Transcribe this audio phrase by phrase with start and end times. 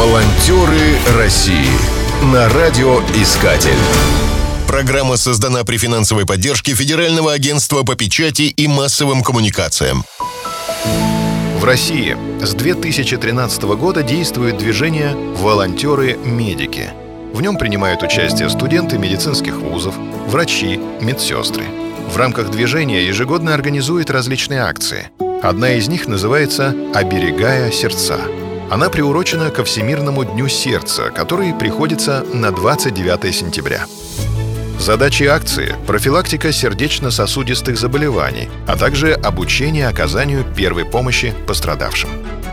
[0.00, 1.68] Волонтеры России
[2.32, 3.76] на радиоискатель.
[4.66, 10.04] Программа создана при финансовой поддержке Федерального агентства по печати и массовым коммуникациям.
[11.58, 16.88] В России с 2013 года действует движение «Волонтеры-медики».
[17.34, 19.96] В нем принимают участие студенты медицинских вузов,
[20.28, 21.64] врачи, медсестры.
[22.10, 25.10] В рамках движения ежегодно организуют различные акции.
[25.42, 28.18] Одна из них называется «Оберегая сердца».
[28.70, 33.86] Она приурочена ко Всемирному дню сердца, который приходится на 29 сентября.
[34.78, 42.10] Задачи акции– профилактика сердечно-сосудистых заболеваний, а также обучение оказанию первой помощи пострадавшим.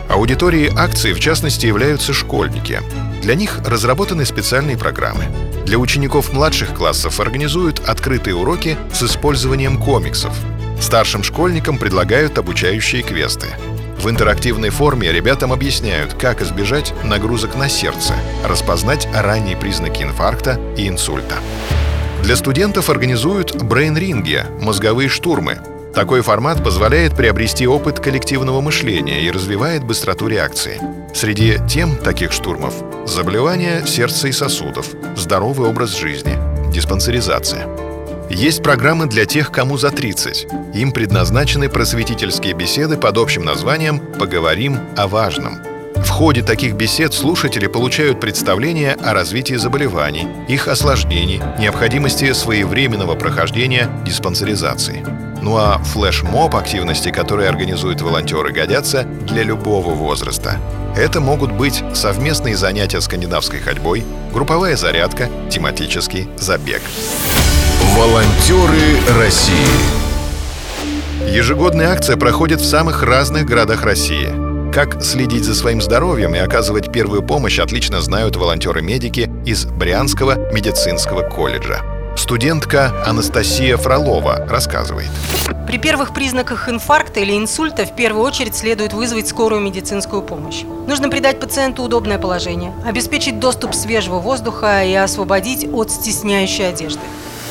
[0.08, 2.80] Аудиторией акции, в частности, являются школьники.
[3.22, 5.26] Для них разработаны специальные программы.
[5.66, 10.34] Для учеников младших классов организуют открытые уроки с использованием комиксов.
[10.80, 13.46] Старшим школьникам предлагают обучающие квесты–
[13.98, 20.88] в интерактивной форме ребятам объясняют, как избежать нагрузок на сердце, распознать ранние признаки инфаркта и
[20.88, 21.36] инсульта.
[22.22, 25.58] Для студентов организуют брейн-ринги– мозговые штурмы.
[25.94, 30.80] Такой формат позволяет приобрести опыт коллективного мышления и развивает быстроту реакции.
[31.14, 32.74] Среди тем таких штурмов–
[33.06, 36.38] заболевания сердца и сосудов, здоровый образ жизни,
[36.72, 37.66] диспансеризация–
[38.30, 40.46] есть программы для тех, кому за 30.
[40.74, 45.58] Им предназначены просветительские беседы под общим названием «Поговорим о важном».
[45.96, 53.90] В ходе таких бесед слушатели получают представление о развитии заболеваний, их осложнений, необходимости своевременного прохождения
[54.06, 55.04] диспансеризации.
[55.42, 60.60] Ну а флешмоб активности, которые организуют волонтеры, годятся для любого возраста.
[60.96, 66.82] Это могут быть совместные занятия скандинавской ходьбой, групповая зарядка, тематический забег.
[67.98, 69.56] Волонтеры России
[71.26, 74.72] Ежегодная акция проходит в самых разных городах России.
[74.72, 81.28] Как следить за своим здоровьем и оказывать первую помощь отлично знают волонтеры-медики из Брянского медицинского
[81.28, 81.82] колледжа.
[82.16, 85.08] Студентка Анастасия Фролова рассказывает.
[85.66, 90.62] При первых признаках инфаркта или инсульта в первую очередь следует вызвать скорую медицинскую помощь.
[90.86, 97.00] Нужно придать пациенту удобное положение, обеспечить доступ свежего воздуха и освободить от стесняющей одежды.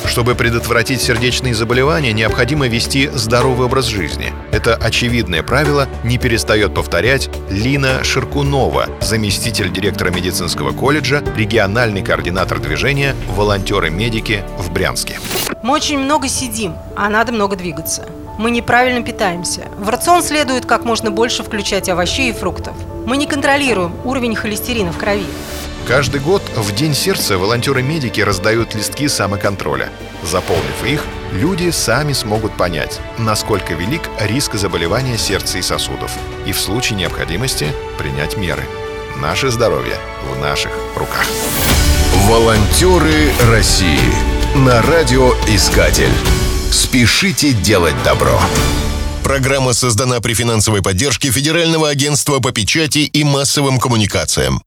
[0.07, 4.33] Чтобы предотвратить сердечные заболевания, необходимо вести здоровый образ жизни.
[4.51, 13.15] Это очевидное правило не перестает повторять Лина Ширкунова, заместитель директора медицинского колледжа, региональный координатор движения
[13.35, 15.19] «Волонтеры-медики» в Брянске.
[15.61, 18.07] Мы очень много сидим, а надо много двигаться.
[18.39, 19.67] Мы неправильно питаемся.
[19.77, 22.75] В рацион следует как можно больше включать овощей и фруктов.
[23.05, 25.25] Мы не контролируем уровень холестерина в крови.
[25.87, 29.89] Каждый год в День сердца волонтеры-медики раздают листки самоконтроля.
[30.21, 36.11] Заполнив их, люди сами смогут понять, насколько велик риск заболевания сердца и сосудов,
[36.45, 38.63] и в случае необходимости принять меры.
[39.21, 39.95] Наше здоровье
[40.29, 41.25] в наших руках.
[42.27, 44.13] Волонтеры России
[44.55, 46.11] на радиоискатель.
[46.69, 48.37] Спешите делать добро.
[49.23, 54.61] Программа создана при финансовой поддержке Федерального агентства по печати и массовым коммуникациям.